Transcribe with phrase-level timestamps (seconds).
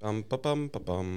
[0.00, 1.08] Bum, ba, bum, ba, bum.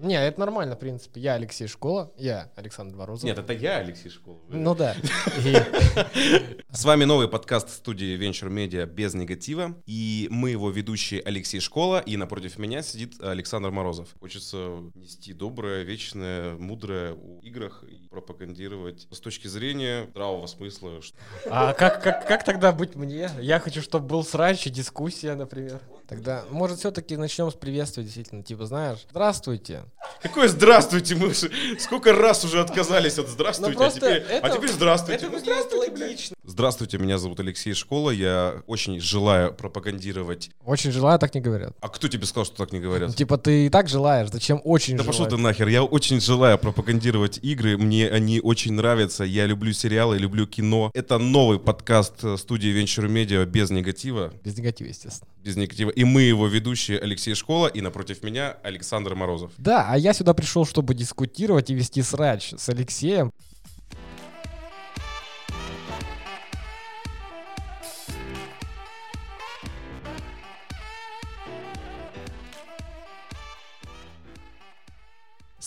[0.00, 1.20] Не, это нормально, в принципе.
[1.20, 3.24] Я Алексей Школа, я Александр Морозов.
[3.24, 4.40] Нет, это я, Алексей Школов.
[4.48, 4.96] Ну да.
[6.70, 9.76] С вами новый подкаст студии Venture Media без негатива.
[9.86, 14.08] И мы его ведущие Алексей Школа, и напротив меня сидит Александр Морозов.
[14.18, 21.00] Хочется нести доброе, вечное, мудрое в играх и пропагандировать с точки зрения здравого смысла.
[21.46, 23.30] А как, как, как тогда быть мне?
[23.38, 25.80] Я хочу, чтобы был срач и дискуссия, например.
[26.08, 28.42] Тогда, может, все-таки начнем с приветствия, действительно.
[28.42, 29.83] Типа, знаешь, здравствуйте.
[30.22, 34.56] Какое здравствуйте, мы же сколько раз уже отказались от здравствуйте, Ну, а, теперь, а это-
[34.56, 35.26] теперь здравствуйте.
[35.26, 36.36] Это Ну, здравствуйте, логично.
[36.46, 40.50] Здравствуйте, меня зовут Алексей Школа, я очень желаю пропагандировать...
[40.64, 41.72] Очень желаю, так не говорят.
[41.80, 43.16] А кто тебе сказал, что так не Ну, говорят?
[43.16, 47.38] типа, ты и так желаешь, зачем очень Да пошел ты нахер, я очень желаю пропагандировать
[47.42, 50.90] игры, мне они очень нравятся, я люблю сериалы, люблю кино.
[50.94, 55.30] Это новый подкаст э, студии Venture Media без негатива, Без негатива, естественно.
[55.42, 55.90] без негатива.
[55.90, 59.50] И мы его ведущие Алексей Школа, и напротив меня Александр Морозов.
[59.58, 63.32] Да, а я сюда пришел, чтобы дискутировать и вести срач с Алексеем.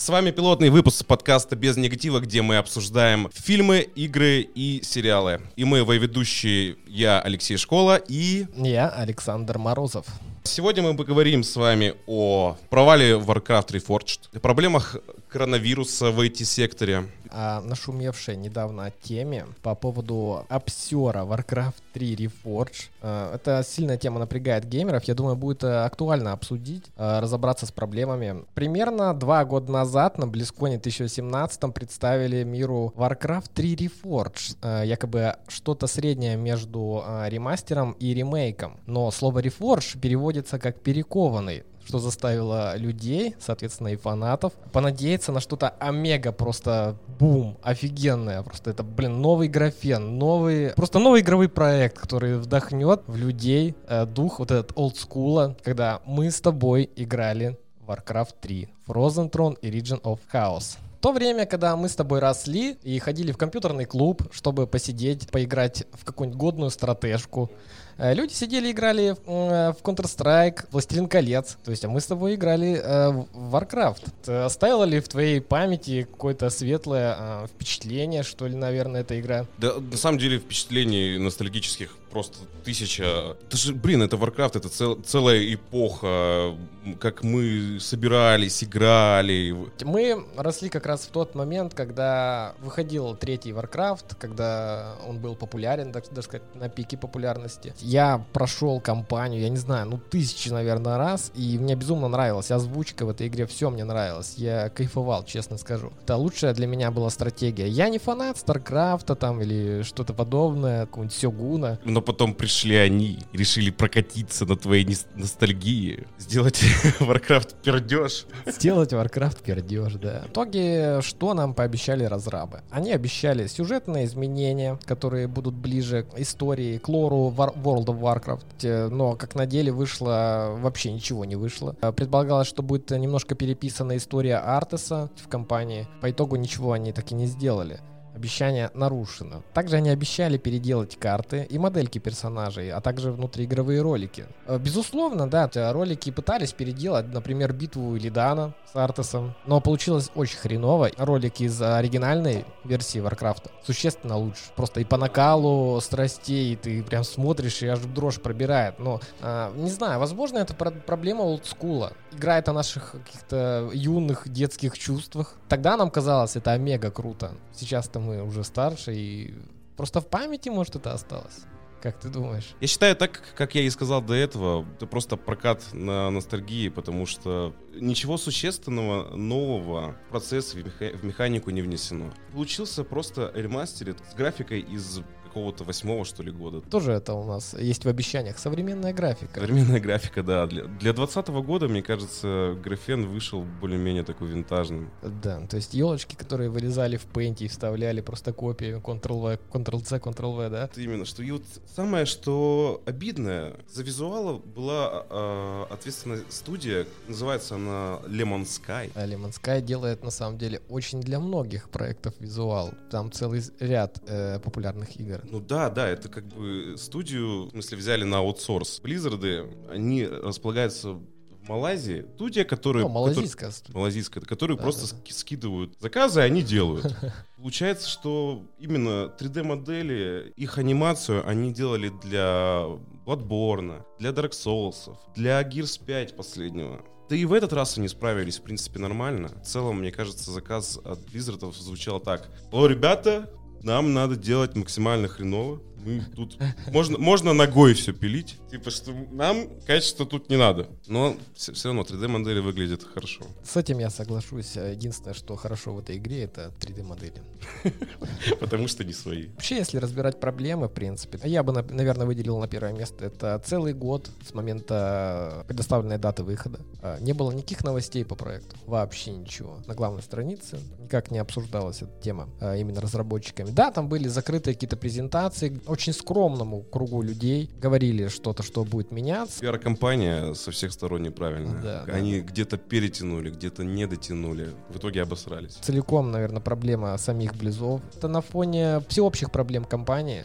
[0.08, 5.42] С вами пилотный выпуск подкаста «Без негатива», где мы обсуждаем фильмы, игры и сериалы.
[5.54, 10.06] И мы его ведущие, я Алексей Школа, и Я Александр Морозов.
[10.48, 14.96] Сегодня мы поговорим с вами о провале Warcraft Reforged, о проблемах
[15.28, 22.90] коронавируса в IT-секторе, о нашумевшей недавно теме по поводу обсера Warcraft 3 Reforged.
[23.02, 25.04] Э, Эта сильная тема напрягает геймеров.
[25.04, 28.44] Я думаю, будет э, актуально обсудить, э, разобраться с проблемами.
[28.54, 34.56] Примерно два года назад на BlizzCon 2017 представили миру Warcraft 3 Reforged.
[34.62, 38.78] Э, Якобы что-то среднее между ремастером и ремейком.
[38.86, 45.70] Но слово Reforged переводится как перекованный что заставило людей, соответственно, и фанатов, понадеяться на что-то
[45.80, 48.42] омега просто бум, офигенное.
[48.42, 54.04] Просто это, блин, новый графен, новый, просто новый игровой проект, который вдохнет в людей э,
[54.04, 60.02] дух вот этот олдскула, когда мы с тобой играли Warcraft 3, Frozen Throne и Region
[60.02, 60.76] of Chaos.
[61.00, 65.84] То время, когда мы с тобой росли и ходили в компьютерный клуб, чтобы посидеть, поиграть
[65.92, 67.50] в какую-нибудь годную стратежку,
[67.98, 71.58] люди сидели, играли в, э, в Counter-Strike, Властелин колец.
[71.64, 74.44] То есть, а мы с тобой играли э, в Warcraft.
[74.44, 79.46] Оставила ли в твоей памяти какое-то светлое э, впечатление, что ли, наверное, эта игра?
[79.58, 83.36] Да, на самом деле впечатлений ностальгических просто тысяча.
[83.46, 86.54] Это же, блин, это Warcraft, это цел- целая эпоха,
[87.00, 89.54] как мы собирались, играли.
[89.84, 95.92] Мы росли как раз в тот момент, когда выходил третий Warcraft, когда он был популярен,
[95.92, 97.74] так даже сказать, на пике популярности.
[97.80, 103.04] Я прошел кампанию, я не знаю, ну тысячи, наверное, раз, и мне безумно нравилась озвучка
[103.06, 104.34] в этой игре, все мне нравилось.
[104.36, 105.92] Я кайфовал, честно скажу.
[106.02, 107.68] Это лучшая для меня была стратегия.
[107.68, 111.78] Я не фанат Старкрафта там или что-то подобное, какого-нибудь Сёгуна.
[111.84, 116.62] Но потом пришли они решили прокатиться на твоей ностальгии, сделать
[117.00, 118.26] Warcraft пердеж.
[118.46, 120.22] Сделать Warcraft пердеж, да.
[120.26, 122.62] В итоге, что нам пообещали разрабы?
[122.70, 128.88] Они обещали сюжетные изменения, которые будут ближе к истории, к лору World of Warcraft, Э,
[128.88, 131.76] но как на деле вышло, вообще ничего не вышло.
[131.80, 135.86] Э, Предполагалось, что будет немножко переписана история Артеса в компании.
[136.00, 137.80] По итогу ничего они так и не сделали.
[138.18, 139.44] Обещание нарушено.
[139.54, 144.26] Также они обещали переделать карты и модельки персонажей, а также внутриигровые ролики.
[144.46, 150.90] Э, Безусловно, да, ролики пытались переделать, например, битву Илидана с Артесом, но получилось очень хреново.
[150.98, 154.42] Ролики из оригинальной версии Варкрафта существенно лучше.
[154.56, 158.80] Просто и по накалу страстей ты прям смотришь и аж дрожь пробирает.
[158.80, 161.92] Но, а, не знаю, возможно, это про- проблема олдскула.
[162.12, 165.34] Играет о наших каких-то юных детских чувствах.
[165.48, 167.30] Тогда нам казалось это омега круто.
[167.54, 169.34] Сейчас-то мы уже старше и
[169.76, 171.40] просто в памяти, может, это осталось.
[171.82, 172.56] Как ты думаешь?
[172.60, 177.06] Я считаю, так, как я и сказал до этого, это просто прокат на ностальгии, потому
[177.06, 182.12] что ничего существенного, нового в процесс, в, меха- в механику не внесено.
[182.32, 186.60] Получился просто ремастерит с графикой из какого-то восьмого, что ли, года.
[186.60, 188.38] Тоже это у нас есть в обещаниях.
[188.38, 189.40] Современная графика.
[189.40, 190.46] Современная графика, да.
[190.46, 194.90] Для, для 2020 года, мне кажется, графен вышел более-менее такой винтажным.
[195.02, 200.50] Да, то есть елочки, которые вырезали в пейнте и вставляли просто копии Ctrl-V, Ctrl-C, Ctrl-V,
[200.50, 200.64] да?
[200.64, 201.42] Это именно, что и вот
[201.74, 208.90] самое, что обидное, за визуала была э, ответственная студия, называется она Lemon Sky.
[208.94, 212.72] А Lemon Sky делает на самом деле очень для многих проектов визуал.
[212.90, 215.17] Там целый ряд э, популярных игр.
[215.18, 215.40] Наверное.
[215.40, 218.80] Ну да, да, это как бы студию, в смысле, взяли на аутсорс.
[218.80, 221.02] Близзарды, они располагаются в
[221.48, 222.04] Малайзии.
[222.16, 222.84] Студия, которая...
[222.84, 226.94] Ну, малазийская который- малазийская, которые Да, просто да, ски- скидывают заказы, и они делают.
[227.38, 232.64] Получается, что именно 3D-модели, их анимацию они делали для
[233.06, 236.84] Bloodborne, для Dark Souls, для Gears 5 последнего.
[237.08, 239.28] Да и в этот раз они справились, в принципе, нормально.
[239.42, 242.28] В целом, мне кажется, заказ от Blizzard звучал так.
[242.52, 243.30] О, ребята,
[243.62, 245.60] нам надо делать максимально хреново.
[245.84, 246.36] Мы тут
[246.72, 248.36] можно, можно ногой все пилить.
[248.50, 250.66] Типа, что нам качество тут не надо.
[250.86, 253.22] Но все, равно 3D-модели выглядят хорошо.
[253.44, 254.56] С этим я соглашусь.
[254.56, 257.22] Единственное, что хорошо в этой игре, это 3D-модели.
[258.40, 259.26] Потому что не свои.
[259.28, 263.04] Вообще, если разбирать проблемы, в принципе, я бы, на- наверное, выделил на первое место.
[263.06, 266.60] Это целый год с момента предоставленной даты выхода.
[266.82, 268.56] А, Не было никаких новостей по проекту.
[268.66, 269.58] Вообще ничего.
[269.66, 273.50] На главной странице никак не обсуждалась эта тема а, именно разработчиками.
[273.50, 275.60] Да, там были закрытые какие-то презентации.
[275.68, 279.40] Очень скромному кругу людей говорили что-то, что будет меняться.
[279.40, 281.60] Пиар-компания со всех сторон неправильная.
[281.60, 281.92] Да, да.
[281.92, 284.48] Они где-то перетянули, где-то не дотянули.
[284.70, 285.58] В итоге обосрались.
[285.60, 287.82] целиком, наверное, проблема самих Близов.
[287.94, 290.24] Это на фоне всеобщих проблем компании.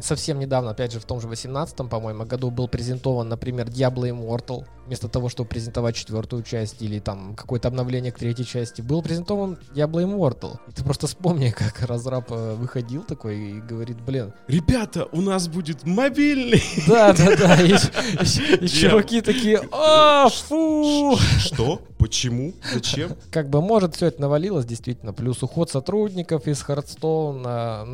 [0.00, 4.64] Совсем недавно, опять же, в том же 18-м, по-моему, году был презентован, например, Diablo Immortal.
[4.86, 9.58] Вместо того, чтобы презентовать четвертую часть или там какое-то обновление к третьей части, был презентован
[9.74, 10.58] Diablo Immortal.
[10.68, 15.48] И ты просто вспомни, как разраб э, выходил такой и говорит, блин, Ребята, у нас
[15.48, 16.62] будет мобильный.
[16.86, 21.16] да-да-да, и, и- и чуваки такие, а, фу!
[21.38, 21.80] Что?
[22.04, 22.52] Почему?
[22.70, 23.12] Зачем?
[23.30, 25.14] Как бы, может, все это навалилось, действительно.
[25.14, 27.86] Плюс уход сотрудников из Hearthstone на,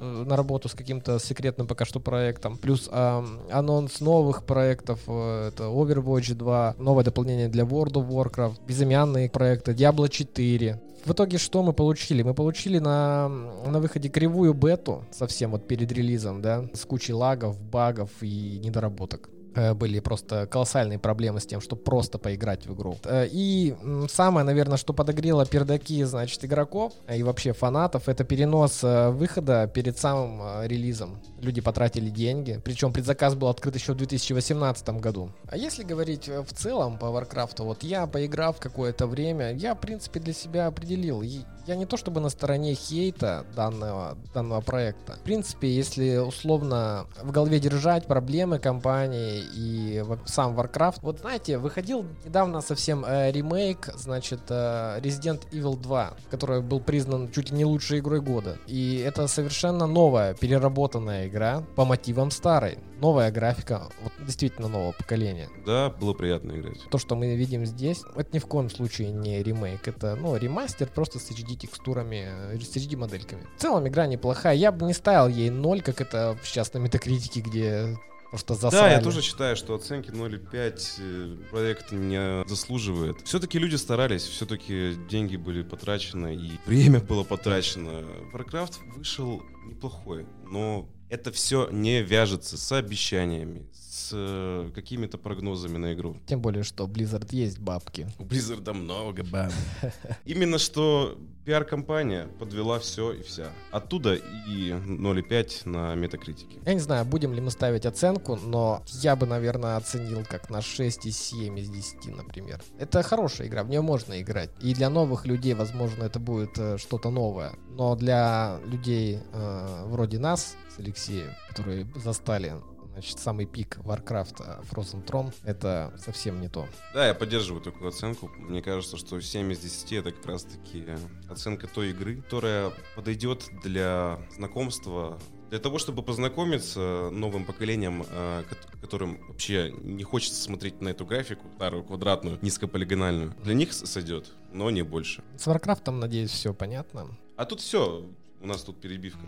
[0.00, 2.56] э, на работу с каким-то секретным пока что проектом.
[2.56, 5.00] Плюс ам, анонс новых проектов.
[5.08, 10.80] э, Это Overwatch 2, новое дополнение для World of Warcraft, безымянные проекты, Diablo 4.
[11.04, 12.22] В итоге что мы получили?
[12.22, 13.28] Мы получили на,
[13.66, 19.30] на выходе кривую бету, совсем вот перед релизом, да, с кучей лагов, багов и недоработок.
[19.54, 22.96] Э, Были просто колоссальные проблемы с тем, чтобы просто поиграть в игру.
[23.04, 23.74] Э, И
[24.08, 29.98] самое, наверное, что подогрело пердаки, значит, игроков э, и вообще фанатов, это перенос выхода перед
[29.98, 31.18] самым релизом.
[31.40, 35.30] Люди потратили деньги, причем предзаказ был открыт еще в 2018 году.
[35.48, 40.20] А если говорить в целом по Warcraft, вот я, поиграв какое-то время, я, в принципе,
[40.20, 41.22] для себя определил.
[41.66, 45.14] Я не то чтобы на стороне хейта данного, данного проекта.
[45.14, 50.98] В принципе, если условно в голове держать проблемы компании и сам Warcraft.
[51.02, 57.30] Вот знаете, выходил недавно совсем э, ремейк, значит, э, Resident Evil 2, который был признан
[57.30, 58.58] чуть ли не лучшей игрой года.
[58.66, 62.78] И это совершенно новая, переработанная игра по мотивам старой.
[63.00, 65.48] Новая графика, вот действительно нового поколения.
[65.66, 66.78] Да, было приятно играть.
[66.88, 69.88] То, что мы видим здесь, это ни в коем случае не ремейк.
[69.88, 73.44] Это, ну, ремастер просто с HD-текстурами, э, с HD-модельками.
[73.56, 74.54] В целом, игра неплохая.
[74.54, 77.98] Я бы не ставил ей 0, как это сейчас на Метакритике, где
[78.32, 78.90] просто засрали.
[78.92, 83.20] Да, я тоже считаю, что оценки 0,5 э, проект не заслуживает.
[83.24, 88.02] Все-таки люди старались, все-таки деньги были потрачены и время было потрачено.
[88.32, 93.68] Warcraft вышел неплохой, но это все не вяжется с обещаниями,
[94.12, 96.16] э, какими-то прогнозами на игру.
[96.26, 98.08] Тем более, что Blizzard есть бабки.
[98.18, 99.52] У Blizzard много баб.
[100.24, 103.48] Именно что пиар-компания подвела все и вся.
[103.70, 106.58] Оттуда и 0,5 на метакритике.
[106.64, 110.58] Я не знаю, будем ли мы ставить оценку, но я бы, наверное, оценил как на
[110.58, 112.62] 6,7 из 10, например.
[112.78, 114.50] Это хорошая игра, в нее можно играть.
[114.60, 117.52] И для новых людей, возможно, это будет э, что-то новое.
[117.70, 122.54] Но для людей э, вроде нас с Алексеем, которые застали
[122.92, 126.66] значит, самый пик Warcraft э, Frozen Throne, это совсем не то.
[126.94, 128.28] Да, я поддерживаю такую оценку.
[128.36, 130.84] Мне кажется, что 7 из 10 это как раз-таки
[131.28, 135.18] оценка той игры, которая подойдет для знакомства,
[135.50, 138.46] для того, чтобы познакомиться новым поколением, ко-
[138.80, 143.34] которым вообще не хочется смотреть на эту графику, старую, квадратную, низкополигональную.
[143.44, 145.22] Для них сойдет, но не больше.
[145.36, 147.08] С Warcraft, надеюсь, все понятно.
[147.36, 148.08] А тут все,
[148.40, 149.26] у нас тут перебивка.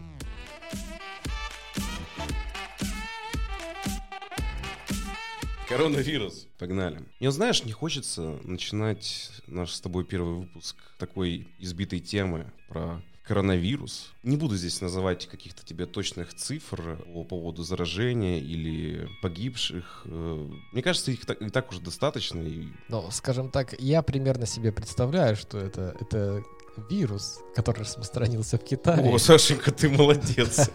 [5.68, 6.46] Коронавирус.
[6.58, 7.02] Погнали.
[7.20, 14.12] Мне, знаешь, не хочется начинать наш с тобой первый выпуск такой избитой темы про коронавирус.
[14.22, 20.02] Не буду здесь называть каких-то тебе точных цифр по поводу заражения или погибших.
[20.04, 22.44] Э, Мне кажется, их так, и так уже достаточно.
[22.88, 26.42] Но, скажем так, я примерно себе представляю, что это, это
[26.90, 29.12] вирус, который распространился в Китае.
[29.12, 30.70] О, Сашенька, ты молодец.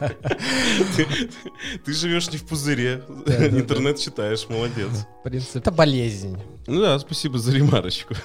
[1.85, 3.03] Ты живешь не в пузыре.
[3.27, 4.89] Интернет читаешь, молодец.
[5.19, 6.37] В принципе, это болезнь.
[6.67, 8.15] Ну да, спасибо за ремарочку.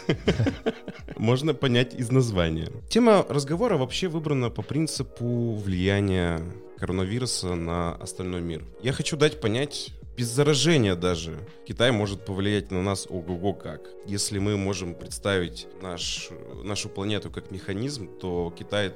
[1.17, 2.71] Можно понять из названия.
[2.89, 6.41] Тема разговора вообще выбрана по принципу влияния
[6.79, 8.65] коронавируса на остальной мир.
[8.83, 13.89] Я хочу дать понять без заражения даже Китай может повлиять на нас ого-го как.
[14.07, 16.29] Если мы можем представить наш,
[16.63, 18.93] нашу планету как механизм, то Китай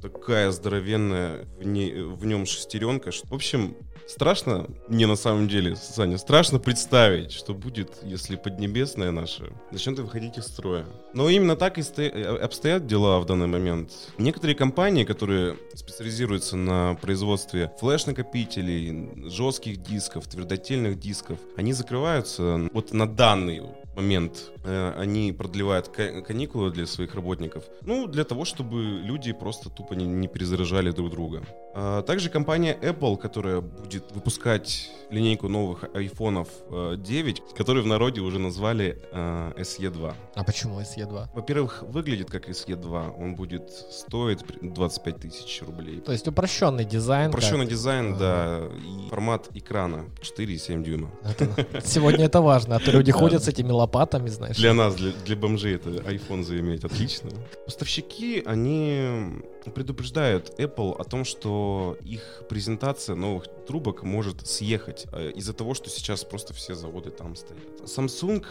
[0.00, 3.10] такая здоровенная в, не, в нем шестеренка.
[3.10, 9.10] Что, в общем, страшно мне на самом деле, Саня, страшно представить, что будет, если Поднебесная
[9.10, 10.86] наша начнет выходить из строя.
[11.12, 13.90] Но именно так и обстоят дела в данный момент.
[14.18, 23.08] Некоторые компании, которые специализируются на производстве флеш-накопителей, жестких дисков, твердотельных дисков, они закрываются вот на
[23.08, 23.62] данный
[23.96, 27.64] момент э, они продлевают каникулы для своих работников.
[27.82, 31.42] Ну, для того, чтобы люди просто тупо не, не перезаражали друг друга.
[31.74, 38.20] А также компания Apple, которая будет выпускать линейку новых айфонов 9, э, которые в народе
[38.20, 40.14] уже назвали э, SE2.
[40.34, 41.28] А почему SE2?
[41.34, 43.14] Во-первых, выглядит как SE2.
[43.18, 46.00] Он будет стоить 25 тысяч рублей.
[46.00, 47.30] То есть упрощенный дизайн.
[47.30, 47.70] Упрощенный как...
[47.70, 48.62] дизайн, да.
[48.84, 51.10] И формат экрана 4,7 дюйма.
[51.22, 54.49] Это, сегодня это важно, а то люди ходят с этими лопатами, знаешь.
[54.56, 57.30] Для нас, для, для бомжей это iPhone заиметь отлично.
[57.64, 59.42] Поставщики, они
[59.74, 65.90] предупреждают Apple о том, что их презентация новых трубок может съехать э, из-за того, что
[65.90, 67.62] сейчас просто все заводы там стоят.
[67.84, 68.44] Samsung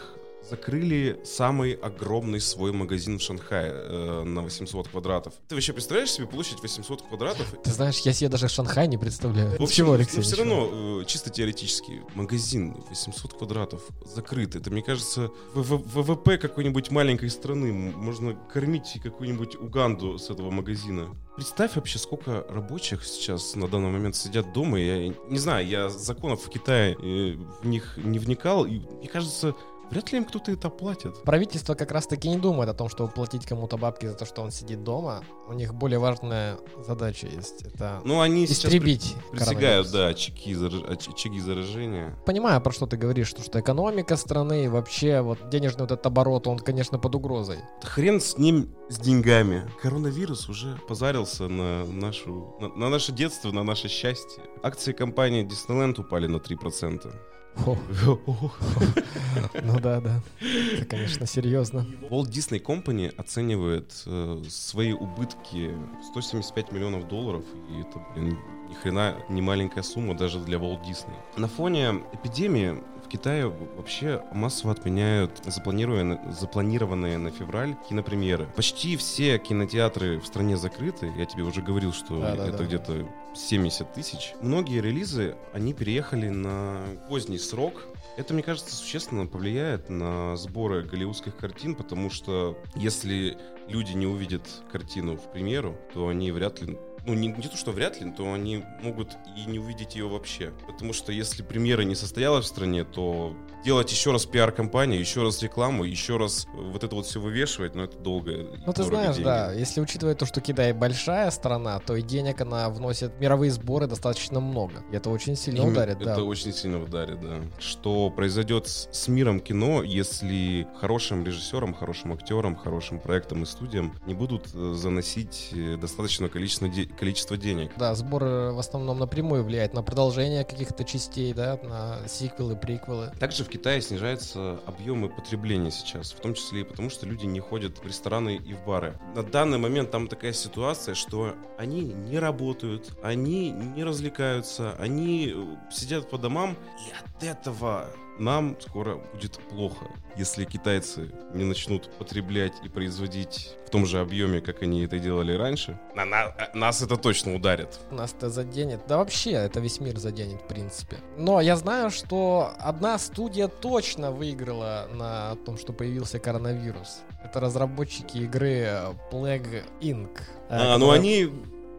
[0.48, 5.34] закрыли самый огромный свой магазин в Шанхае э, на 800 квадратов.
[5.48, 7.54] Ты вообще представляешь себе площадь 800 квадратов?
[7.62, 9.58] Ты знаешь, я себе даже Шанхай не представляю.
[9.58, 14.56] В общем, Алексей, но все равно, э, чисто теоретически, магазин 800 квадратов закрыт.
[14.56, 17.72] Это, мне кажется, ВВП какой-нибудь маленькой страны.
[17.72, 21.16] Можно кормить какую-нибудь Уганду с этого магазина.
[21.36, 24.78] Представь вообще, сколько рабочих сейчас на данный момент сидят дома.
[24.78, 28.66] Я не знаю, я законов в Китае э, в них не вникал.
[28.66, 29.54] И мне кажется,
[29.90, 31.22] Вряд ли им кто-то это платит.
[31.24, 34.52] Правительство как раз-таки не думает о том, чтобы платить кому-то бабки за то, что он
[34.52, 35.24] сидит дома.
[35.48, 37.62] У них более важная задача есть.
[37.62, 40.82] Это ну, они истребить присягают, да, очаги, зараж...
[40.84, 42.16] очаги заражения.
[42.24, 46.46] Понимаю, про что ты говоришь, что, что экономика страны вообще вот денежный вот этот оборот,
[46.46, 47.58] он, конечно, под угрозой.
[47.82, 49.68] Хрен с ним, с деньгами.
[49.82, 54.44] Коронавирус уже позарился на, нашу, на, на наше детство, на наше счастье.
[54.62, 57.12] Акции компании Disneyland упали на 3%.
[59.62, 60.20] Ну да, да.
[60.40, 61.86] Это, конечно, серьезно.
[62.10, 65.74] Walt Disney Company оценивает э, свои убытки
[66.10, 68.38] 175 миллионов долларов, и это, блин,
[68.68, 71.14] ни хрена не маленькая сумма даже для Walt Disney.
[71.36, 78.46] На фоне эпидемии Китае вообще массово отменяют запланированные, запланированные на февраль кинопремьеры.
[78.54, 81.12] Почти все кинотеатры в стране закрыты.
[81.16, 84.34] Я тебе уже говорил, что да, это да, где-то 70 тысяч.
[84.40, 87.84] Многие релизы, они переехали на поздний срок,
[88.16, 93.38] это, мне кажется, существенно повлияет на сборы голливудских картин, потому что если
[93.68, 97.72] люди не увидят картину в премьеру, то они вряд ли ну, не, не то, что
[97.72, 100.52] вряд ли, то они могут и не увидеть ее вообще.
[100.66, 105.42] Потому что если премьера не состоялась в стране, то делать еще раз пиар-компанию, еще раз
[105.42, 108.46] рекламу, еще раз вот это вот все вывешивать, ну, это долго.
[108.66, 109.24] Ну, ты знаешь, деньги.
[109.24, 113.86] да, если учитывать то, что Китай большая страна, то и денег она вносит мировые сборы
[113.86, 114.82] достаточно много.
[114.90, 116.24] И это очень сильно и ударит, это да.
[116.24, 117.40] очень сильно ударит, да.
[117.58, 123.94] Что произойдет с, с миром кино, если хорошим режиссерам, хорошим актерам, хорошим проектам и студиям
[124.06, 127.72] не будут э, заносить э, достаточное количество, де- количество денег.
[127.76, 133.12] Да, сбор в основном напрямую влияет на продолжение каких-то частей, да, на сиквелы, приквелы.
[133.18, 137.40] Также в Китае снижаются объемы потребления сейчас, в том числе и потому, что люди не
[137.40, 138.98] ходят в рестораны и в бары.
[139.14, 145.34] На данный момент там такая ситуация, что они не работают, они не развлекаются, они
[145.70, 146.56] сидят по домам,
[146.86, 147.86] и от этого
[148.20, 149.86] нам скоро будет плохо,
[150.16, 155.32] если китайцы не начнут потреблять и производить в том же объеме, как они это делали
[155.32, 155.78] раньше.
[155.94, 157.80] На, на, э, нас это точно ударит.
[157.90, 158.80] Нас это заденет.
[158.86, 160.98] Да вообще, это весь мир заденет, в принципе.
[161.16, 167.00] Но я знаю, что одна студия точно выиграла на том, что появился коронавирус.
[167.24, 168.68] Это разработчики игры
[169.10, 170.20] Plague Inc.
[170.48, 171.30] А, ну они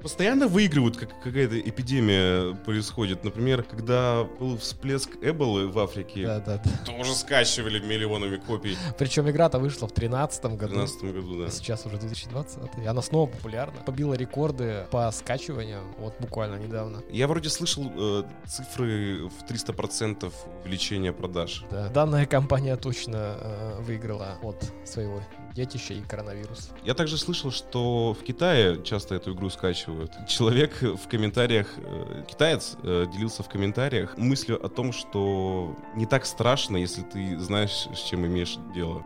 [0.02, 3.24] постоянно выигрывают, как какая-то эпидемия происходит.
[3.24, 6.72] Например, когда был всплеск Эболы в Африке, да, да, да.
[6.86, 8.78] тоже скачивали миллионами копий.
[8.98, 10.56] Причем игра-то вышла в 2013 году.
[10.56, 11.46] В 2013 году, да.
[11.48, 12.60] А сейчас уже 2020.
[12.84, 13.82] И она снова популярна.
[13.86, 17.02] Побила рекорды по скачиванию вот буквально недавно.
[17.10, 20.32] Я вроде слышал э, цифры в 300%
[20.64, 21.64] увеличения продаж.
[21.72, 21.90] Да.
[21.90, 25.22] Данная компания точно э, выиграла от своего
[25.54, 26.70] детище и коронавирус.
[26.84, 30.12] Я также слышал, что в Китае часто эту игру скачивают.
[30.28, 36.26] Человек в комментариях, э, китаец э, делился в комментариях мыслью о том, что не так
[36.26, 39.06] страшно, если ты знаешь, с чем имеешь дело.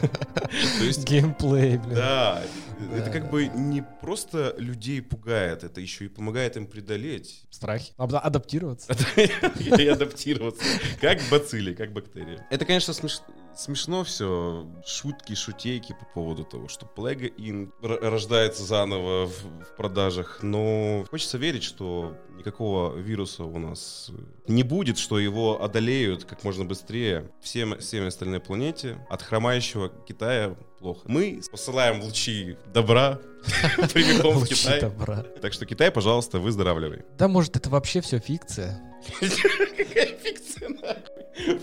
[0.78, 1.08] То есть...
[1.08, 1.94] Геймплей, блин.
[1.94, 2.42] Да,
[2.94, 7.44] это как бы не просто людей пугает, это еще и помогает им преодолеть.
[7.50, 7.92] Страхи.
[7.96, 8.92] Адаптироваться.
[9.16, 10.64] И адаптироваться.
[11.00, 12.40] Как бацилли, как бактерии.
[12.50, 13.24] Это, конечно, смешно
[13.56, 14.66] все.
[14.84, 17.70] Шутки, шутейки по поводу того, что Plague Inc.
[17.80, 20.40] рождается заново в продажах.
[20.42, 24.10] Но хочется верить, что никакого вируса у нас
[24.46, 29.04] не будет, что его одолеют как можно быстрее всем, всеми остальной планете.
[29.08, 31.00] От хромающего Китая плохо.
[31.06, 33.20] Мы посылаем лучи добра
[33.92, 34.80] прямиком в Китай.
[34.80, 35.22] добра.
[35.40, 37.02] Так что Китай, пожалуйста, выздоравливай.
[37.18, 38.82] Да, может, это вообще все фикция?
[39.20, 40.68] Какая фикция,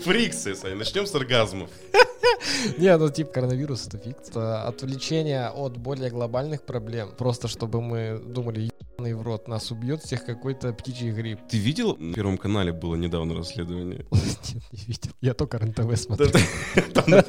[0.04, 0.76] Фрикция, Саня.
[0.76, 1.70] Начнем с оргазмов.
[2.78, 4.62] Не, ну типа коронавирус это фикция.
[4.62, 7.10] Отвлечение от более глобальных проблем.
[7.16, 11.40] Просто чтобы мы думали, ебаный в рот, нас убьет всех какой-то птичий грипп.
[11.48, 11.96] Ты видел?
[11.98, 14.06] На Первом канале было недавно расследование.
[14.12, 15.10] Нет, не видел.
[15.20, 16.30] Я только РНТВ смотрел.
[17.06, 17.22] На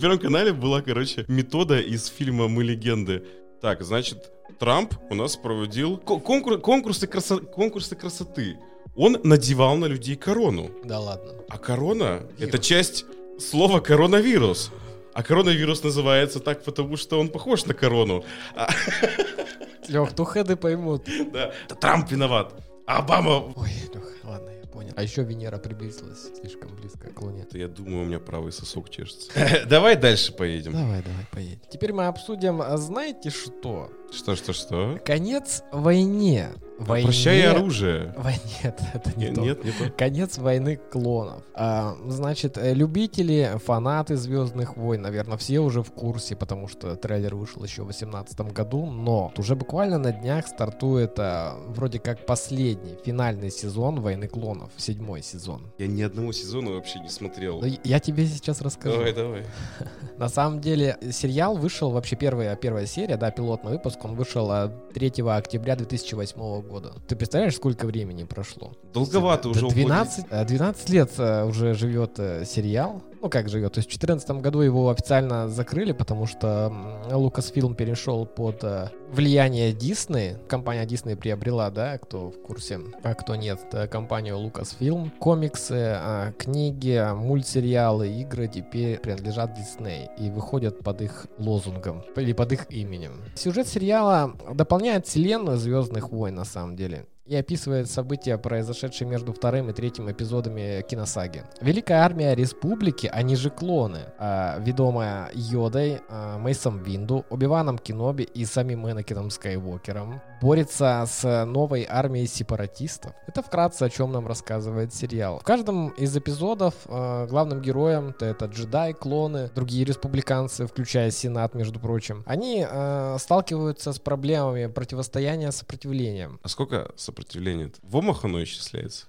[0.00, 3.24] Первом канале была, короче, метода из фильма «Мы легенды».
[3.60, 8.58] Так, значит, Трамп у нас проводил конкурсы красоты.
[8.94, 10.70] Он надевал на людей корону.
[10.84, 11.32] Да ладно.
[11.48, 13.04] А корона— это часть
[13.38, 14.70] слова коронавирус.
[15.14, 18.24] А коронавирус называется так, потому что он похож на корону.
[19.88, 21.06] Лех, тухеды поймут.
[21.32, 21.52] Да.
[21.80, 22.54] Трамп виноват.
[22.86, 23.52] А Обама...
[23.56, 24.92] Ой, Лех, ладно, я понял.
[24.96, 27.46] А еще Венера приблизилась слишком близко к Луне.
[27.52, 29.30] Я думаю, у меня правый сосок чешется.
[29.66, 30.72] Давай дальше поедем.
[30.72, 31.60] Давай, давай, поедем.
[31.70, 33.90] Теперь мы обсудим, а знаете что?
[34.12, 35.00] Что, что, что?
[35.04, 36.50] Конец войне.
[36.78, 37.06] Войне...
[37.06, 38.14] Прощай оружие.
[38.18, 38.34] Вой...
[38.62, 39.40] Нет, это не нет, то.
[39.40, 39.92] Нет, не то.
[39.96, 41.42] Конец войны клонов.
[41.54, 47.34] А, значит, э, любители, фанаты Звездных войн, наверное, все уже в курсе, потому что трейлер
[47.34, 52.96] вышел еще в 2018 году, но уже буквально на днях стартует а, вроде как последний,
[53.04, 55.72] финальный сезон Войны клонов, седьмой сезон.
[55.78, 57.60] Я ни одного сезона вообще не смотрел.
[57.60, 58.96] Но я тебе сейчас расскажу.
[58.96, 59.44] Давай, давай.
[60.18, 64.50] На самом деле, сериал вышел, вообще первая, первая серия, да, пилотный выпуск, он вышел
[64.94, 66.94] 3 а, октября 2008 года.
[67.08, 68.72] Ты представляешь, сколько времени прошло?
[68.92, 73.88] Долговато уже 12, 12 лет э, уже живет э, сериал ну как живет, то есть
[73.88, 76.72] в 2014 году его официально закрыли, потому что
[77.08, 80.44] Lucasfilm перешел под э, влияние Disney.
[80.48, 85.10] Компания Disney приобрела, да, кто в курсе, а кто нет, компанию Lucasfilm.
[85.20, 92.52] Комиксы, а, книги, мультсериалы, игры теперь принадлежат Disney и выходят под их лозунгом или под
[92.52, 93.22] их именем.
[93.36, 99.70] Сюжет сериала дополняет вселенную Звездных войн на самом деле и описывает события, произошедшие между вторым
[99.70, 101.44] и третьим эпизодами киносаги.
[101.62, 108.44] Великая армия республики, они же клоны, а, ведомая Йодой, а, Мейсом Винду, Убиваном Киноби и
[108.44, 113.12] самим Энакином Скайуокером, борется с новой армией сепаратистов.
[113.28, 115.38] Это вкратце о чем нам рассказывает сериал.
[115.38, 121.54] В каждом из эпизодов э, главным героем то это джедай, клоны, другие республиканцы, включая Сенат,
[121.54, 126.40] между прочим, они э, сталкиваются с проблемами противостояния сопротивлением.
[126.42, 127.70] А сколько сопротивления?
[127.84, 129.06] В омах оно исчисляется?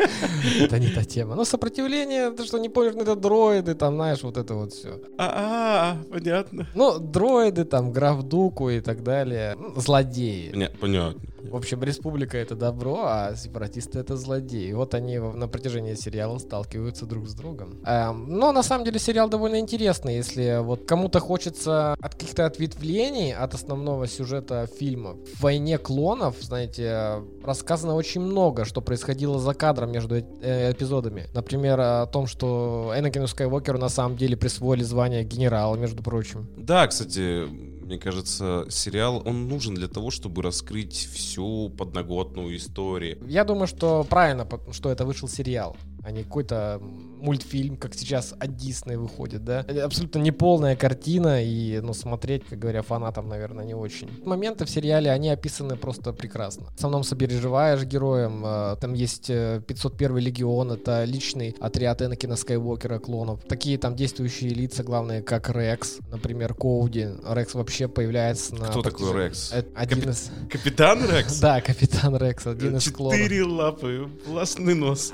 [0.60, 1.34] Это не та тема.
[1.34, 4.98] Ну, сопротивление, ты что, не помнишь, это дроиды, там, знаешь, вот это вот все.
[5.18, 6.66] А, понятно.
[6.74, 9.58] Ну, дроиды, там, Графдуку и так далее.
[9.76, 11.20] Злодеи понятно.
[11.42, 14.68] В общем, республика это добро, а сепаратисты это злодеи.
[14.68, 17.80] И вот они на протяжении сериала сталкиваются друг с другом.
[17.84, 23.34] Эм, но на самом деле сериал довольно интересный, если вот кому-то хочется от каких-то ответвлений
[23.34, 25.16] от основного сюжета фильма.
[25.34, 31.26] В «Войне клонов», знаете, рассказано очень много, что происходило за кадром между э эпизодами.
[31.34, 36.48] Например, о том, что Энакину Скайуокеру на самом деле присвоили звание генерала, между прочим.
[36.56, 37.48] Да, кстати,
[37.90, 43.18] мне кажется, сериал, он нужен для того, чтобы раскрыть всю подноготную историю.
[43.26, 46.80] Я думаю, что правильно, что это вышел сериал а не какой-то
[47.20, 49.64] мультфильм, как сейчас от Дисней выходит, да.
[49.68, 54.08] Это абсолютно неполная картина, и, ну, смотреть, как говоря, фанатам, наверное, не очень.
[54.24, 56.66] Моменты в сериале, они описаны просто прекрасно.
[56.66, 62.98] В основном сопереживаешь героям, э, там есть 501 э, легион, это личный отряд Энакина Скайуокера,
[62.98, 63.40] клонов.
[63.48, 67.08] Такие там действующие лица, главные, как Рекс, например, Коуди.
[67.26, 68.68] Рекс вообще появляется на...
[68.68, 69.52] Кто такой Рекс?
[69.52, 70.10] Э, один Капи...
[70.10, 70.30] из...
[70.50, 71.40] Капитан Рекс?
[71.50, 73.18] Да, Капитан Рекс, один из клонов.
[73.18, 75.12] Четыре лапы, властный нос.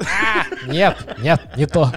[0.66, 1.92] Нет, нет, не то.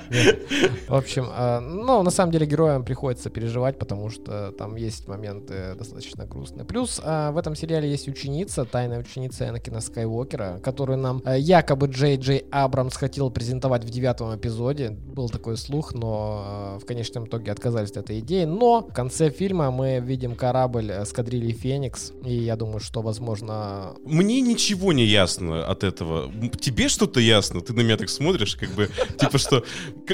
[0.87, 5.75] В общем, а, ну, на самом деле героям приходится переживать, потому что там есть моменты
[5.75, 6.65] достаточно грустные.
[6.65, 11.87] Плюс а, в этом сериале есть ученица, тайная ученица Энакина Скайуокера, которую нам а, якобы
[11.87, 14.91] Джей Джей Абрамс хотел презентовать в девятом эпизоде.
[14.91, 18.45] Был такой слух, но в конечном итоге отказались от этой идеи.
[18.45, 23.95] Но в конце фильма мы видим корабль эскадрильи Феникс, и я думаю, что, возможно...
[24.03, 26.31] Мне ничего не ясно от этого.
[26.59, 27.61] Тебе что-то ясно?
[27.61, 29.63] Ты на меня так смотришь, как бы, типа что,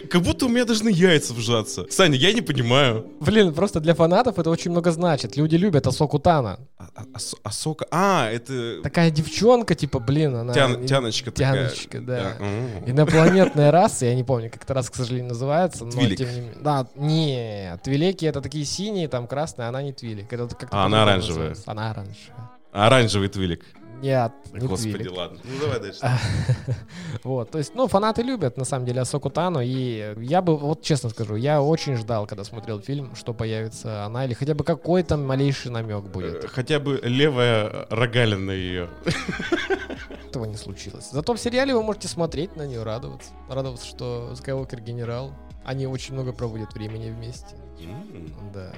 [0.10, 1.86] как будто у меня должны яйца вжаться.
[1.90, 3.06] Саня, я не понимаю.
[3.20, 5.38] Блин, просто для фанатов это очень много значит.
[5.38, 6.60] Люди любят Асоку Тана.
[6.78, 8.82] А, а, Асока, а, это...
[8.84, 10.54] Такая девчонка, типа, блин, она...
[10.54, 12.38] Тян, тяночка Тяночка, такая.
[12.40, 12.90] да.
[12.90, 15.86] Инопланетная раса, я не помню, как это раз, к сожалению, называется.
[15.86, 16.18] Но, Твилик.
[16.18, 16.56] Тем не менее...
[16.62, 20.32] Да, нет, Твилеки это такие синие, там красные, она не Твилик.
[20.32, 21.56] Это а, она оранжевая.
[21.66, 22.52] Она оранжевая.
[22.72, 23.64] Оранжевый Твилик.
[24.02, 25.18] Нет, не Господи, Твилик.
[25.18, 25.40] ладно.
[25.44, 26.00] Ну, давай дальше.
[27.24, 30.82] вот, то есть, ну, фанаты любят, на самом деле, Асоку Тану, и я бы, вот
[30.82, 35.18] честно скажу, я очень ждал, когда смотрел фильм, что появится она, или хотя бы какой-то
[35.18, 36.44] малейший намек будет.
[36.44, 38.90] Э, хотя бы левая рогалина ее.
[40.30, 41.10] Этого не случилось.
[41.12, 43.32] Зато в сериале вы можете смотреть на нее, радоваться.
[43.50, 45.34] Радоваться, что Скайуокер генерал.
[45.64, 47.56] Они очень много проводят времени вместе.
[48.54, 48.72] Да.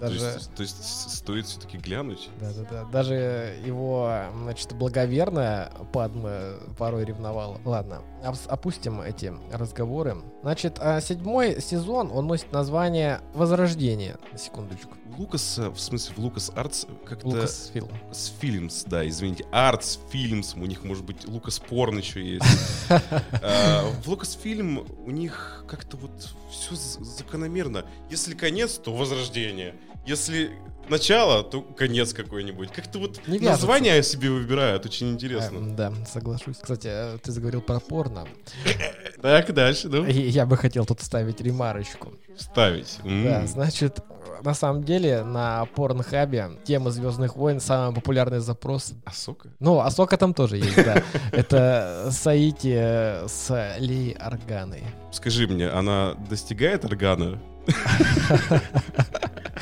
[0.00, 0.18] Даже...
[0.18, 2.30] То, есть, то есть стоит все-таки глянуть?
[2.40, 2.84] Да-да-да.
[2.84, 7.60] Даже его, значит, благоверная Падма порой ревновала.
[7.64, 8.02] Ладно,
[8.48, 10.16] опустим эти разговоры.
[10.42, 14.16] Значит, а седьмой сезон, он носит название «Возрождение».
[14.36, 14.94] Секундочку.
[15.18, 17.26] Лукас, в смысле, в Лукас Артс как-то...
[17.28, 17.88] Лукас Фильм.
[18.12, 19.44] С Фильмс, да, извините.
[19.52, 22.44] Артс Фильмс, у них, может быть, Лукас Порн еще есть.
[23.42, 26.10] А, в Лукас Фильм у них как-то вот
[26.50, 27.84] все закономерно.
[28.10, 29.74] Если конец, то возрождение.
[30.06, 30.50] Если
[30.88, 32.72] начало, то конец какой-нибудь.
[32.72, 35.58] Как-то вот Не название себе выбирают, очень интересно.
[35.58, 36.56] Э, да, соглашусь.
[36.60, 38.26] Кстати, э, ты заговорил про порно.
[39.22, 40.06] Так, дальше, ну.
[40.06, 42.14] Я бы хотел тут ставить ремарочку.
[42.38, 42.98] Ставить.
[43.04, 44.00] Да, значит,
[44.42, 48.94] на самом деле на Порнхабе тема Звездных войн самый популярный запрос.
[49.04, 49.50] Асока?
[49.58, 51.02] Ну, Асока там тоже есть, да.
[51.32, 54.84] Это Саити с Ли Органой.
[55.12, 57.38] Скажи мне, она достигает Органа?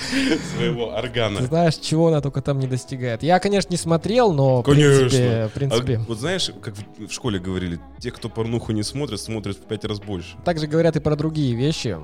[0.56, 1.38] своего органа.
[1.40, 3.22] Ты знаешь, чего она только там не достигает.
[3.22, 4.92] Я, конечно, не смотрел, но конечно.
[4.92, 5.46] в принципе...
[5.48, 5.96] В принципе...
[5.96, 9.84] А, вот знаешь, как в школе говорили, те, кто порнуху не смотрит, смотрят в пять
[9.84, 10.36] раз больше.
[10.44, 11.96] Также говорят и про другие вещи.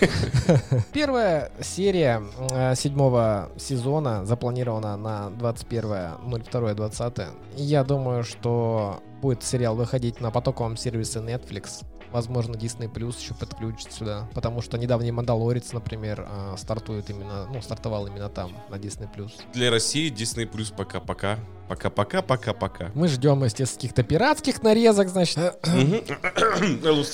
[0.92, 7.28] Первая серия э, седьмого сезона запланирована на 21.02.20.
[7.56, 13.92] Я думаю, что будет сериал выходить на потоковом сервисе Netflix возможно, Disney Plus еще подключит
[13.92, 19.08] сюда, потому что недавний Мандалорец, например, а, стартует именно, ну, стартовал именно там, на Disney
[19.14, 19.32] Plus.
[19.52, 21.38] Для России Disney Plus пока-пока.
[21.68, 22.90] Пока-пока-пока-пока.
[22.94, 25.38] Мы ждем, естественно, каких-то пиратских нарезок, значит.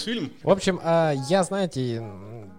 [0.07, 0.33] фильм.
[0.43, 2.03] В общем, а, я, знаете,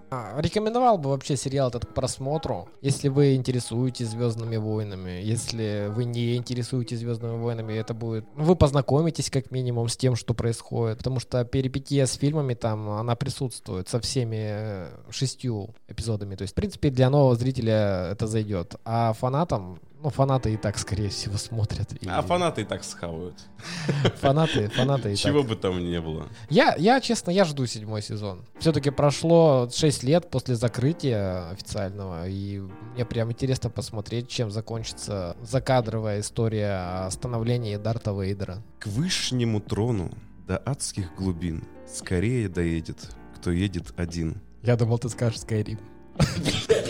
[0.09, 5.21] а, рекомендовал бы вообще сериал этот к просмотру, если вы интересуетесь Звездными войнами.
[5.21, 8.25] Если вы не интересуетесь Звездными войнами, это будет...
[8.35, 10.99] Ну, вы познакомитесь как минимум с тем, что происходит.
[10.99, 16.35] Потому что перипетия с фильмами там, она присутствует со всеми э, шестью эпизодами.
[16.35, 18.75] То есть, в принципе, для нового зрителя это зайдет.
[18.85, 21.91] А фанатам ну, фанаты и так, скорее всего, смотрят.
[22.01, 22.07] И...
[22.07, 23.35] А фанаты и так схавают.
[24.21, 25.49] Фанаты, фанаты и Чего так.
[25.49, 26.27] бы там ни было.
[26.49, 28.45] Я, я, честно, я жду седьмой сезон.
[28.59, 32.59] Все-таки прошло 6 лет после закрытия официального, и
[32.93, 38.61] мне прям интересно посмотреть, чем закончится закадровая история о становлении Дарта Вейдера.
[38.79, 40.11] К вышнему трону
[40.47, 42.97] до адских глубин скорее доедет,
[43.35, 44.41] кто едет один.
[44.61, 45.79] Я думал, ты скажешь Skyrim.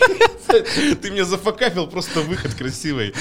[0.47, 3.13] Ты мне зафакапил просто выход красивый.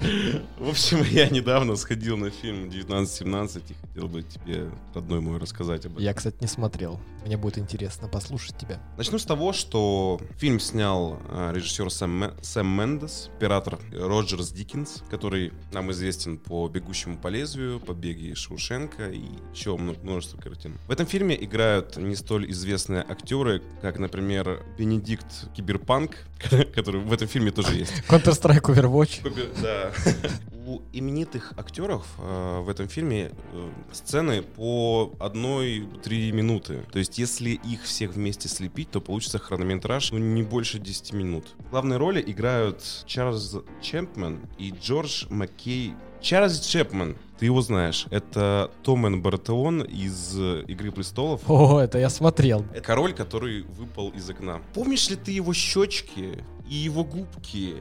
[0.58, 5.86] В общем, я недавно сходил на фильм 1917 и хотел бы тебе, родной мой, рассказать
[5.86, 6.04] об этом.
[6.04, 7.00] Я, кстати, не смотрел.
[7.24, 8.80] Мне будет интересно послушать тебя.
[8.96, 15.52] Начну с того, что фильм снял э, режиссер Сэм, Сэм Мендес, оператор Роджерс Диккенс, который
[15.72, 20.78] нам известен по «Бегущему по лезвию», «Побеге из Шоушенка» и еще множество картин.
[20.86, 26.16] В этом фильме играют не столь известные актеры, как, например, Бенедикт Киберпанк,
[26.74, 27.92] который в этом фильме тоже есть.
[28.08, 29.60] Counter-Strike Overwatch.
[29.60, 29.87] Да.
[30.66, 36.84] У именитых актеров э, в этом фильме э, сцены по одной-три минуты.
[36.92, 41.54] То есть, если их всех вместе слепить, то получится хронометраж ну, не больше 10 минут.
[41.70, 48.06] Главные роли играют Чарльз Чемпмен и Джордж Маккей Чарльз Чепман, ты его знаешь.
[48.10, 51.42] Это Томен Бартеон из «Игры престолов».
[51.48, 52.64] О, это я смотрел.
[52.72, 54.60] Это король, который выпал из окна.
[54.74, 57.76] Помнишь ли ты его щечки и его губки?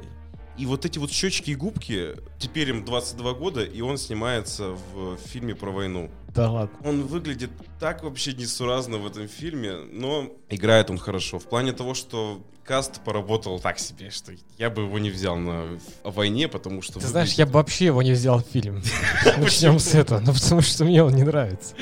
[0.57, 5.17] И вот эти вот щечки и губки, теперь им 22 года, и он снимается в
[5.17, 6.09] фильме про войну.
[6.33, 6.77] Да ладно.
[6.83, 11.37] Он выглядит так вообще несуразно в этом фильме, но играет он хорошо.
[11.39, 15.80] В плане того, что каст поработал так себе, что я бы его не взял на
[16.03, 16.99] войне, потому что...
[16.99, 18.84] Ты знаешь, я бы вообще его не взял в фильм.
[19.38, 21.73] Начнем с этого, ну потому что мне он не нравится.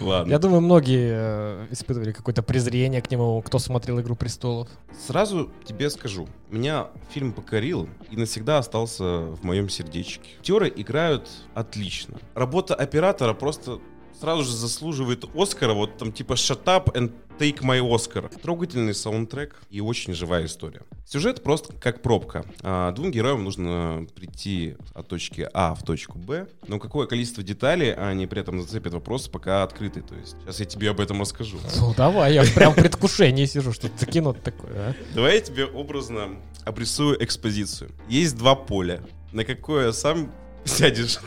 [0.00, 0.30] Ладно.
[0.30, 4.68] Я думаю, многие э, испытывали какое-то презрение к нему, кто смотрел «Игру престолов».
[5.06, 10.30] Сразу тебе скажу, меня фильм покорил и навсегда остался в моем сердечке.
[10.38, 12.18] Актеры играют отлично.
[12.34, 13.80] Работа оператора просто
[14.22, 18.32] сразу же заслуживает Оскара, вот там типа «Shut up and take my Oscar».
[18.40, 20.82] Трогательный саундтрек и очень живая история.
[21.04, 22.44] Сюжет просто как пробка.
[22.62, 27.92] А, двум героям нужно прийти от точки А в точку Б, но какое количество деталей
[27.92, 30.04] они при этом зацепят вопрос пока открытый.
[30.04, 31.58] То есть сейчас я тебе об этом расскажу.
[31.80, 34.94] Ну давай, я прям в предвкушении сижу, что за кино такое, а?
[35.16, 37.90] Давай я тебе образно обрисую экспозицию.
[38.08, 39.02] Есть два поля.
[39.32, 40.30] На какое сам
[40.64, 41.18] сядешь,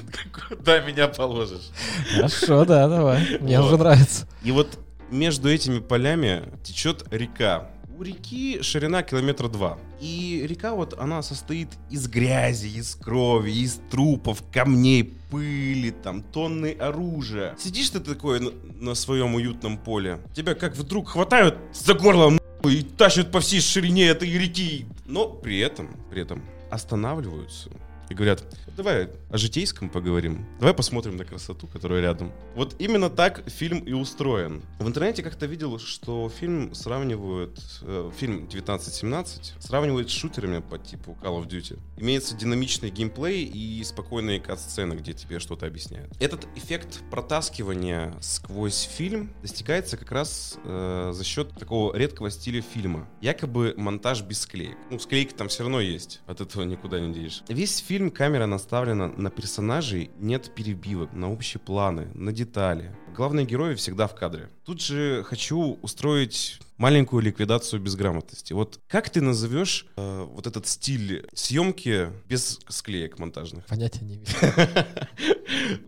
[0.49, 1.69] куда меня положишь.
[2.15, 3.37] Хорошо, да, давай.
[3.39, 3.67] Мне Вот.
[3.67, 4.27] уже нравится.
[4.43, 4.79] И вот
[5.11, 7.69] между этими полями течет река.
[7.97, 9.77] У реки ширина километра два.
[10.01, 16.75] И река вот, она состоит из грязи, из крови, из трупов, камней, пыли, там, тонны
[16.77, 17.55] оружия.
[17.57, 22.81] Сидишь ты такой на, на своем уютном поле, тебя как вдруг хватают за горло и
[22.81, 24.87] тащат по всей ширине этой реки.
[25.05, 27.69] Но при этом, при этом останавливаются
[28.09, 28.43] и говорят,
[28.75, 30.45] давай о житейском поговорим.
[30.59, 32.31] Давай посмотрим на красоту, которая рядом.
[32.55, 34.63] Вот именно так фильм и устроен.
[34.79, 41.17] В интернете как-то видел, что фильм сравнивают, э, фильм 1917 сравнивают с шутерами по типу
[41.21, 41.79] Call of Duty.
[41.97, 46.13] Имеется динамичный геймплей и спокойные кат-сцены, где тебе что-то объясняют.
[46.19, 53.07] Этот эффект протаскивания сквозь фильм достигается как раз э, за счет такого редкого стиля фильма.
[53.21, 54.77] Якобы монтаж без склеек.
[54.91, 57.43] Ну, склейки там все равно есть, от этого никуда не денешь.
[57.47, 62.95] Весь фильм камера наставлена на персонажей, нет перебивок, на общие планы, на детали.
[63.15, 64.49] Главные герои всегда в кадре.
[64.65, 68.53] Тут же хочу устроить маленькую ликвидацию безграмотности.
[68.53, 73.65] Вот как ты назовешь э, вот этот стиль съемки без склеек монтажных?
[73.65, 74.35] Понятия не вижу.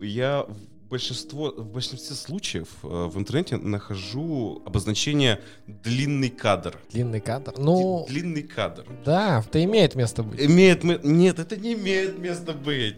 [0.00, 0.46] Я
[0.88, 6.78] большинство, в большинстве случаев э, в интернете нахожу обозначение длинный кадр.
[6.92, 7.54] Длинный кадр.
[7.58, 8.84] Ну, Длинный кадр.
[9.04, 10.40] да, это имеет место быть.
[10.40, 12.96] Имеет ме- Нет, это не имеет места быть.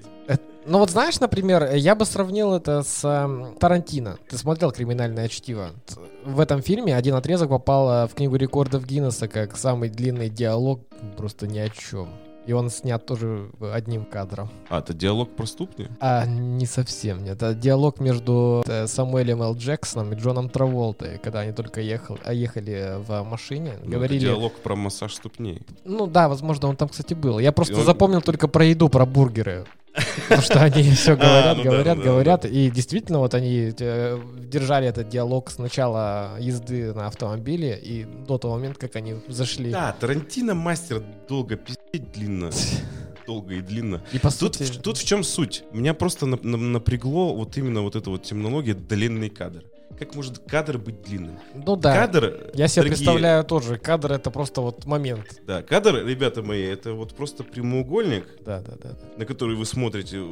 [0.66, 4.18] Ну вот знаешь, например, я бы сравнил это с эм, Тарантино.
[4.28, 5.70] Ты смотрел «Криминальное чтиво»?
[6.22, 10.82] В этом фильме один отрезок попал э, в книгу рекордов Гиннесса как самый длинный диалог
[11.16, 12.10] просто ни о чем.
[12.50, 14.50] И он снят тоже одним кадром.
[14.68, 15.86] А, это диалог про ступни?
[16.00, 17.36] А, не совсем, нет.
[17.36, 19.54] Это диалог между э, Самуэлем Л.
[19.54, 23.74] Джексоном и Джоном Траволтой, когда они только ехал, а ехали в машине.
[23.76, 24.18] Ну, это говорили...
[24.18, 25.62] диалог про массаж ступней.
[25.84, 27.38] Ну да, возможно, он там, кстати, был.
[27.38, 29.64] Я просто И он- запомнил только про еду, про бургеры.
[30.28, 32.44] Потому что они все говорят, ну говорят, говорят.
[32.44, 38.38] И действительно, вот они э, держали этот диалог с начала езды на автомобиле и до
[38.38, 39.70] того момента, как они зашли.
[39.70, 42.50] Да, Тарантино мастер долго пиздеть длинно.
[43.26, 44.02] Долго и длинно.
[44.12, 44.62] И по Тут, сути...
[44.64, 45.62] в- тут в чем суть?
[45.72, 49.62] Меня просто нап- на- напрягло вот именно вот эта вот темнология длинный кадр.
[49.98, 51.38] Как может кадр быть длинным?
[51.54, 51.94] Ну да.
[51.94, 53.76] Кадр, Я себе дорогие- представляю тоже.
[53.78, 55.40] Кадр это просто вот момент.
[55.46, 58.90] Да, кадр, ребята мои, это вот просто прямоугольник, Да, да, да.
[59.18, 60.22] на который вы смотрите.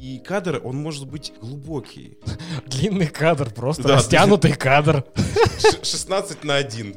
[0.00, 2.18] И кадр, он может быть глубокий.
[2.66, 5.04] Длинный кадр, просто Да, растянутый кадр.
[5.58, 6.94] Ш- 16 на 1.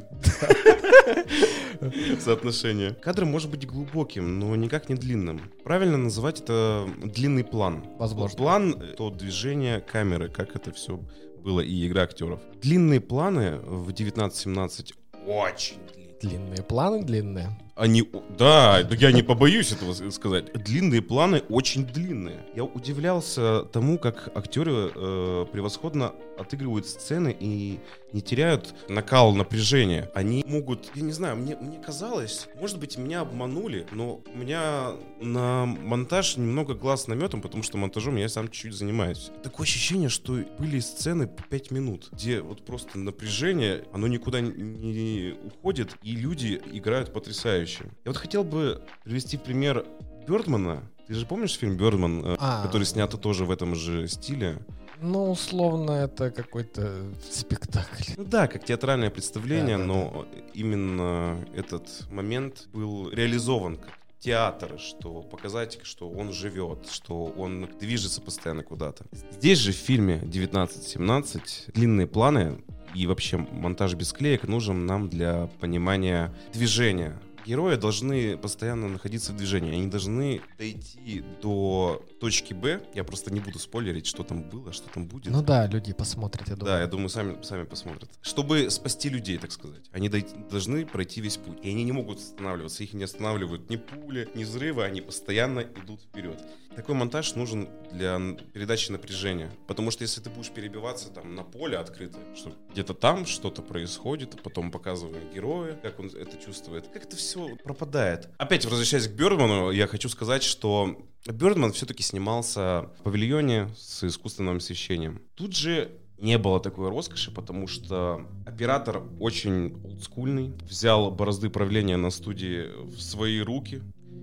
[2.20, 2.94] Соотношение.
[2.94, 5.52] Кадр может быть глубоким, но никак не длинным.
[5.64, 7.84] Правильно называть это длинный план.
[7.98, 8.36] Возможно.
[8.38, 11.00] План— то движение камеры, как это все
[11.42, 12.40] было, и игра актеров.
[12.60, 14.94] Длинные планы в 1917
[15.26, 16.18] очень длинные.
[16.20, 17.58] Длинные планы, длинные.
[17.74, 18.08] Они,
[18.38, 20.52] да, я не побоюсь этого сказать.
[20.52, 22.44] Длинные планы очень длинные.
[22.54, 27.80] Я удивлялся тому, как актеры э, превосходно отыгрывают сцены и
[28.12, 30.10] не теряют накал напряжения.
[30.14, 34.92] Они могут, я не знаю, мне, мне казалось, может быть, меня обманули, но у меня
[35.20, 39.30] на монтаж немного глаз наметом, потому что монтажом я сам чуть-чуть занимаюсь.
[39.42, 45.34] Такое ощущение, что были сцены по 5 минут, где вот просто напряжение, оно никуда не
[45.44, 47.61] уходит, и люди играют потрясающе.
[48.04, 49.84] Я вот хотел бы привести пример
[50.26, 50.82] Бёрдмана.
[51.06, 52.62] Ты же помнишь фильм Бёрдман, э, А.
[52.64, 54.58] который снят тоже в этом же стиле?
[55.00, 58.12] Ну, условно, это какой-то спектакль.
[58.16, 64.78] Ну да, как театральное представление, Да, да, но именно этот момент был реализован как театр,
[64.78, 69.04] что показать, что он живет, что он движется постоянно куда-то.
[69.32, 72.58] Здесь же в фильме 1917 длинные планы
[72.94, 77.20] и вообще монтаж без клеек нужен нам для понимания движения.
[77.44, 82.80] Герои должны постоянно находиться в движении, они должны дойти до точки Б.
[82.94, 85.32] Я просто не буду спойлерить, что там было, что там будет.
[85.32, 86.72] Ну да, люди посмотрят, я думаю.
[86.72, 88.08] Да, я думаю, сами, сами посмотрят.
[88.20, 89.82] Чтобы спасти людей, так сказать.
[89.90, 91.58] Они должны пройти весь путь.
[91.64, 92.84] И они не могут останавливаться.
[92.84, 94.84] Их не останавливают ни пули, ни взрывы.
[94.84, 96.40] Они постоянно идут вперед.
[96.76, 98.20] Такой монтаж нужен для
[98.54, 99.50] передачи напряжения.
[99.66, 104.34] Потому что если ты будешь перебиваться там на поле открыто, что где-то там что-то происходит,
[104.34, 108.28] а потом показывая героя, как он это чувствует, как это все пропадает.
[108.38, 114.56] Опять возвращаясь к Бёрдману, я хочу сказать, что Бёрдман все-таки снимался в павильоне с искусственным
[114.56, 115.22] освещением.
[115.34, 122.10] Тут же не было такой роскоши, потому что оператор очень олдскульный, взял борозды правления на
[122.10, 123.82] студии в свои руки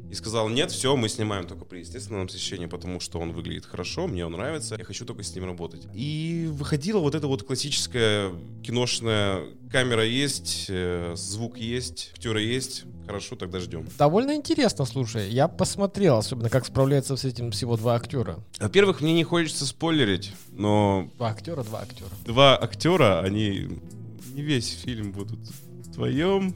[0.09, 4.07] и сказал, нет, все, мы снимаем только при естественном освещении, потому что он выглядит хорошо,
[4.07, 5.83] мне он нравится, я хочу только с ним работать.
[5.93, 8.31] И выходила вот эта вот классическая
[8.63, 13.87] киношная камера есть, э, звук есть, актеры есть, хорошо, тогда ждем.
[13.97, 15.29] Довольно интересно, слушай.
[15.29, 18.39] Я посмотрел, особенно как справляются с этим всего два актера.
[18.59, 22.09] Во-первых, мне не хочется спойлерить, но Два актера, два актера.
[22.25, 23.69] два актера, они
[24.33, 25.39] не весь фильм будут
[25.99, 26.55] вдвоем.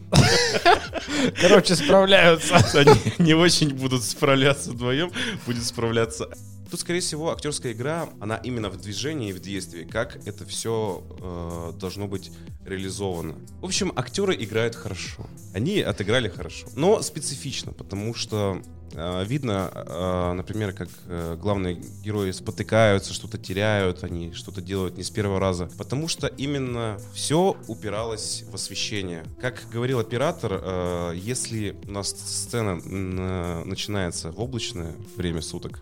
[1.41, 2.55] Короче, справляются.
[2.79, 5.11] Они не очень будут справляться вдвоем,
[5.45, 6.29] будет справляться.
[6.71, 11.03] Тут, скорее всего, актерская игра, она именно в движении и в действии, как это все
[11.19, 12.31] э, должно быть
[12.65, 13.35] реализовано.
[13.61, 15.27] В общем, актеры играют хорошо.
[15.53, 18.59] Они отыграли хорошо, но специфично, потому что
[18.95, 25.09] видно, э, например, как э, главные герои спотыкаются, что-то теряют, они что-то делают не с
[25.09, 29.23] первого раза, потому что именно все упиралось в освещение.
[29.41, 32.75] Как говорил оператор, э, если у нас сцена
[33.65, 35.81] начинается в облачное время суток,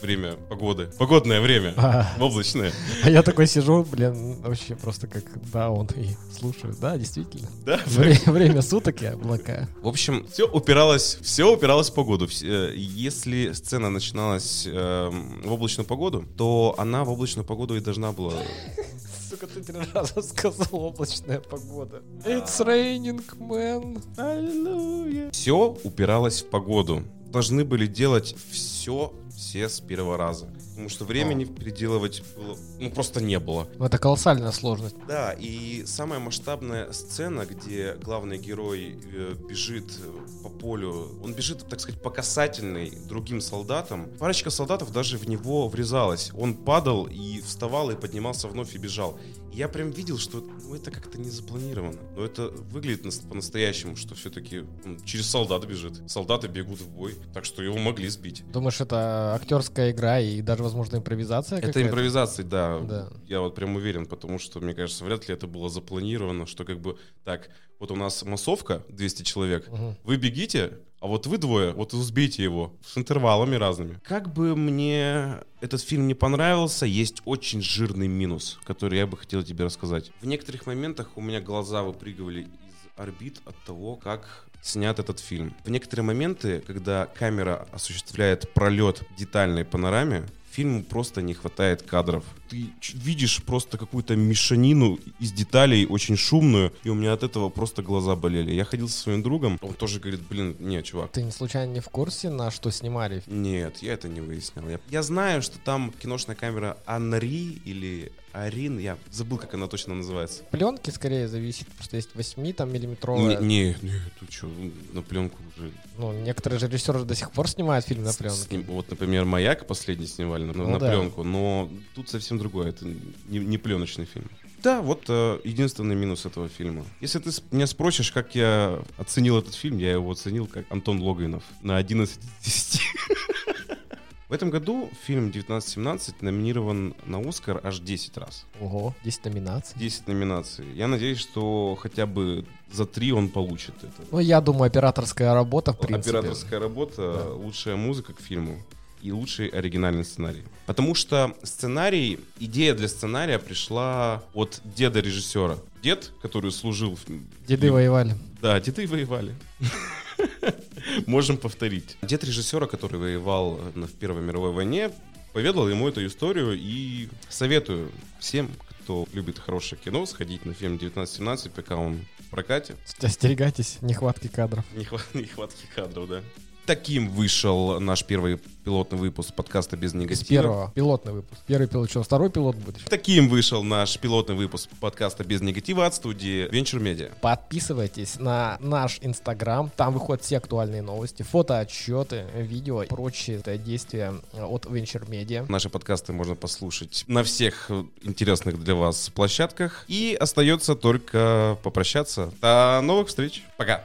[0.00, 5.24] время погоды, погодное время, А, в облачное, а я такой сижу, блин, вообще просто как
[5.52, 6.74] даун и слушаю.
[6.80, 7.48] Да, действительно.
[7.64, 9.68] да, Вре- Время суток и облака.
[9.82, 12.26] В общем, все упиралось, все упиралось в погоду.
[12.44, 18.12] Э, Если сцена начиналась эм, в облачную погоду, то она в облачную погоду и должна
[18.12, 18.34] была.
[19.30, 22.02] Сука, ты три раза сказал облачная погода.
[22.24, 24.02] It's raining, man.
[24.16, 25.30] Аллилуйя.
[25.30, 27.02] Все упиралось в погоду.
[27.26, 30.46] Должны были делать все, все с первого раза.
[30.70, 33.68] Потому что времени переделывать было, ну, просто не было.
[33.78, 34.96] Это колоссальная сложность.
[35.06, 41.68] Да, и самая масштабная сцена, где главный герой э, бежит э, по полю, он бежит,
[41.68, 44.08] так сказать, по касательной другим солдатам.
[44.18, 46.30] Парочка солдатов даже в него врезалась.
[46.36, 49.18] Он падал и вставал и поднимался вновь и бежал.
[49.54, 51.98] Я прям видел, что ну, это как-то не запланировано.
[52.16, 56.02] Но это выглядит нас- по-настоящему, что все-таки он через солдат бежит.
[56.10, 58.42] Солдаты бегут в бой, так что его могли сбить.
[58.50, 62.80] Думаешь, это актерская игра и даже, возможно, импровизация Это импровизация, да.
[62.80, 63.08] Да.
[63.28, 66.80] Я вот прям уверен, потому что, мне кажется, вряд ли это было запланировано, что как
[66.80, 69.96] бы так, вот у нас массовка, 200 человек, Мгм.
[70.02, 74.00] вы бегите, а вот вы двое, вот сбейте его с интервалами разными.
[74.04, 79.42] Как бы мне этот фильм не понравился, есть очень жирный минус, который я бы хотел
[79.42, 80.12] тебе рассказать.
[80.22, 82.48] В некоторых моментах у меня глаза выпрыгивали из
[82.96, 85.54] орбит от того, как снят этот фильм.
[85.66, 92.24] В некоторые моменты, когда камера осуществляет пролет детальной панораме, фильму просто не хватает кадров.
[92.54, 97.82] Ты видишь просто какую-то мешанину из деталей, очень шумную, и у меня от этого просто
[97.82, 98.52] глаза болели.
[98.52, 101.80] Я ходил со своим другом, он тоже говорит, блин, не, чувак, Ты не случайно не
[101.80, 103.22] в курсе, на что снимали?
[103.26, 104.68] нет, я это не выяснял.
[104.68, 109.94] Я, я знаю, что там киношная камера Анри или Арин, я забыл, как она точно
[109.94, 110.42] называется.
[110.50, 113.38] Пленки скорее зависит, просто есть 8 там Не, миллиметровая.
[113.38, 114.50] не, не, ты что,
[114.92, 115.70] на пленку уже.
[115.98, 118.36] Ну, некоторые же режиссеры до сих пор снимают фильм на с- пленке.
[118.48, 120.88] сним- вот, например, «Маяк» последний снимали на, Ну на да.
[120.90, 122.84] пленку, но тут совсем другое, это
[123.28, 124.28] не, не пленочный фильм.
[124.62, 126.84] Да, вот э, единственный минус этого фильма.
[127.00, 131.42] Если ты меня спросишь, как я оценил этот фильм, я его оценил как Антон Логвинов
[131.62, 132.80] на 11 из 10.
[134.28, 138.46] В этом году фильм 1917 номинирован на Оскар аж 10 раз.
[138.60, 139.78] Ого, 10 номинаций.
[139.78, 140.64] 10 номинаций.
[140.74, 144.02] Я надеюсь, что хотя бы за 3 он получит это.
[144.10, 146.16] Ну, я думаю, операторская работа, в принципе.
[146.18, 147.32] Операторская работа, Да.
[147.34, 148.58] лучшая музыка к фильму
[149.04, 150.42] и лучший оригинальный сценарий.
[150.66, 155.58] Потому что сценарий, идея для сценария пришла от деда режиссера.
[155.82, 156.98] Дед, который служил...
[157.46, 158.16] Деды воевали.
[158.40, 159.34] Да, деды воевали.
[161.06, 161.96] Можем повторить.
[162.02, 164.90] Дед режиссера, который воевал в Первой мировой войне,
[165.34, 167.90] поведал ему эту историю и советую
[168.20, 168.50] всем,
[168.82, 172.74] кто любит хорошее кино, сходить на фильм 1917, пока он в прокате.
[173.00, 174.64] Остерегайтесь нехватки кадров.
[174.74, 176.22] Нехва- Нехватки кадров, да.
[176.66, 180.26] Таким вышел наш первый пилотный выпуск подкаста «Без негатива».
[180.26, 180.72] Первого.
[180.74, 181.42] Пилотный выпуск.
[181.46, 181.90] Первый пилот.
[181.90, 182.84] Что, второй пилот будет?
[182.84, 187.12] Таким вышел наш пилотный выпуск подкаста «Без негатива» от студии Venture Media.
[187.20, 189.70] Подписывайтесь на наш Инстаграм.
[189.76, 195.44] Там выходят все актуальные новости, фотоотчеты, видео и прочие действия от Venture Media.
[195.50, 197.70] Наши подкасты можно послушать на всех
[198.02, 199.84] интересных для вас площадках.
[199.88, 202.32] И остается только попрощаться.
[202.40, 203.42] До новых встреч.
[203.58, 203.84] Пока.